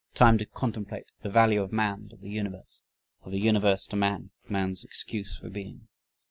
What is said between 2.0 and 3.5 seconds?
to the universe, of the